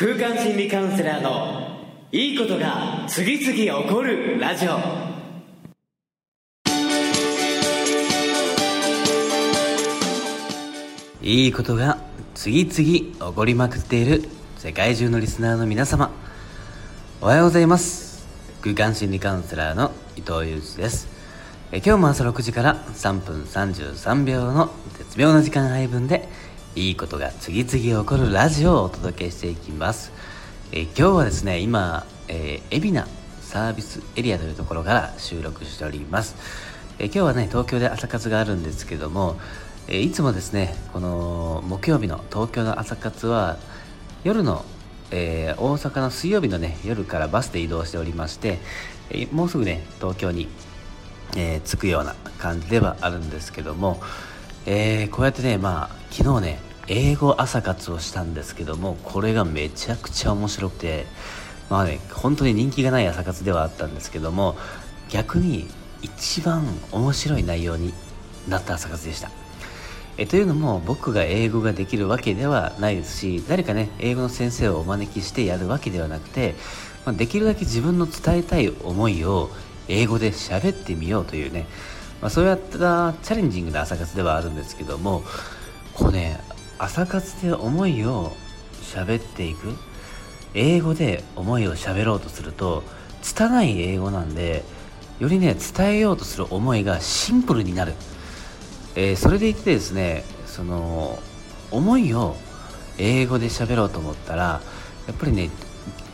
[0.00, 1.76] 空間心理カウンセラーの
[2.12, 4.78] いいことが次々起こるラジオ。
[11.20, 11.98] いいことが
[12.36, 14.22] 次々起こりまくっている
[14.58, 16.12] 世界中のリスナーの皆様。
[17.20, 18.24] おはようございます。
[18.62, 21.08] 空間心理カウンセラーの伊藤裕二です。
[21.72, 26.28] え今日も朝6時から3分33秒の絶妙な時間配分で
[26.78, 30.12] いいことが次々起こるラジオをお届けしていきます。
[30.70, 33.08] え今日はですね今、えー、海老名
[33.40, 36.36] サービスエリアというところから収録しております。
[37.00, 39.40] え今日はね東京で朝活があるんですけども
[39.88, 43.56] えいつもですねこの木曜日の東京の朝活は
[44.22, 44.64] 夜の、
[45.10, 48.60] えー、大阪の水曜日のね夜からバスで移動しておりまして、
[49.10, 50.46] えもうすぐね東京に、
[51.36, 54.00] えー、着くような感じではあるんですけども、
[54.64, 61.06] えー、こうやってねまあ昨日ね英語朝活をしたんですけどもこれがめちゃくちゃ面白くて
[61.68, 64.56] まあね本当に人気がない朝活ではあったんですけども
[65.10, 65.66] 逆に
[66.02, 67.92] 一番面白い内容に
[68.48, 69.30] なった朝活でした。
[70.16, 76.56] えというのも僕が英語ができるわけではないですし誰かね英語の先生をお招きしてやるわけではなくて、
[77.06, 79.48] まあ、できるだけ自分の伝えたい思いを
[79.86, 81.66] 英語で喋ってみようというね、
[82.20, 85.22] まあ、そういったチャレンジングな朝活ではあるんですけども
[85.94, 86.40] こうね
[86.78, 88.32] 朝活で思いを
[88.82, 89.74] 喋っていく。
[90.54, 92.82] 英語で思いを喋ろうとすると
[93.20, 94.64] 拙い英語なんで
[95.18, 97.94] よりね伝えようとする思いがシンプルになる。
[98.96, 101.18] えー、それでいてですねその
[101.70, 102.36] 思いを
[102.96, 104.60] 英語で喋ろうと思ったら
[105.06, 105.50] やっぱりね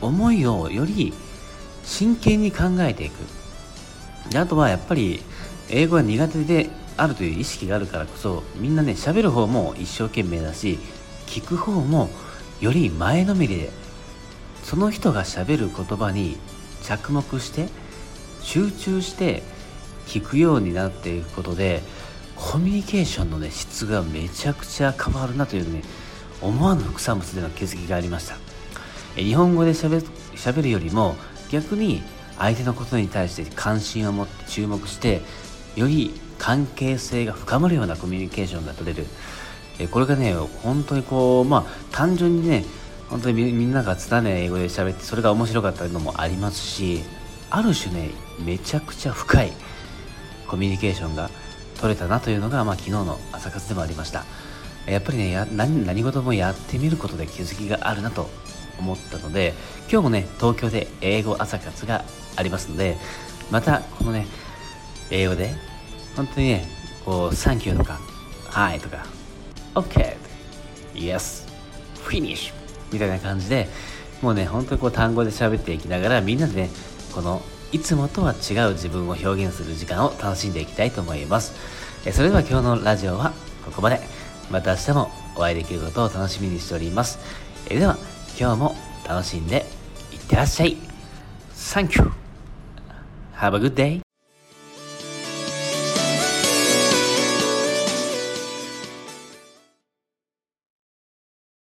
[0.01, 1.15] 思いをより
[1.85, 3.15] 真剣に考えていく。
[4.31, 5.23] であとはやっぱり
[5.69, 10.79] 英語が苦手であるという意識があるからこそみんなね喋る方も一生懸命だし
[11.27, 12.11] 聞く方も
[12.61, 13.71] より前のめりで
[14.63, 16.37] その人がしゃべる言葉に
[16.83, 17.69] 着目して
[18.41, 19.43] 集中して
[20.07, 21.83] 聞くようになっていくことで
[22.37, 25.83] コミュニケーションのね質がめちゃくちゃ変わるなというね
[26.41, 28.37] 思わぬ副産物での気づきがありました。
[29.17, 31.15] 日本語でしゃべるよりも
[31.51, 32.03] 逆に
[32.37, 35.23] 相手のことに対して関心を持って注目して
[35.77, 39.07] より関係性が深まるようなコミュニケーションが取れる。
[39.91, 42.65] これがね本当にこうまあ単純にね
[43.09, 47.03] 本当にみんなが拙い英語で喋ってそれが面白かったのもありますし
[47.51, 48.11] ある種ね
[48.45, 49.53] めちゃくちゃ深い
[50.47, 51.31] コミュニケーションが
[51.81, 54.25] 取れたなというのが、まあ、昨日の朝活でもありました。
[54.87, 58.29] やっぱりね何何事もやってみることで気づきがあるなと
[58.79, 59.55] 思ったので
[59.91, 62.05] 今日もね東京で英語朝活が
[62.37, 62.97] ありますので
[63.51, 64.27] またこのね
[65.11, 65.55] 英語で？
[66.17, 66.69] 本当にね
[67.05, 67.99] こう「サンキュー」とか
[68.51, 69.07] 「はい」とか
[69.75, 70.17] 「OK」
[70.95, 71.49] 「Yes」
[72.07, 72.53] 「Finish」
[72.93, 73.69] みたいな感じで
[74.23, 76.71] もうね本当にこう単語で喋っていきながらみんなでね
[77.15, 77.43] この
[77.73, 81.55] いつもとは違う自分を表現する時間を楽しんでいきたいと思います。
[82.13, 83.33] それでは今日のラジオは
[83.65, 84.01] ここまで。
[84.51, 87.19] また明日もお会いできることを楽しみにしております。
[87.67, 87.97] では
[88.39, 88.77] 今日も
[89.09, 89.65] 楽しんで
[90.13, 90.77] いってらっしゃい。
[91.55, 92.13] Thank you.
[93.39, 94.04] Have a good day.